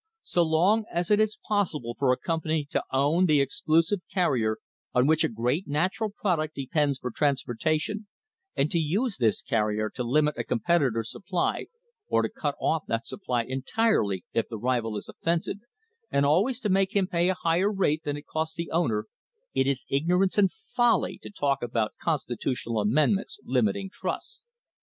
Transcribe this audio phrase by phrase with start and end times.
[0.23, 4.57] So long as it is possible for a company to own the exclusive carrier
[4.95, 8.07] on which a great natural product de pends for transportation,
[8.55, 11.67] and to use this carrier to limit a competitor's supply
[12.07, 15.57] or to cut off that supply entirely if the rival is offensive,
[16.09, 19.05] and always to make him pay a higher rate than it costs the owner,
[19.53, 24.45] it is ignorance and folly to talk about constitutional amendments limiting trusts.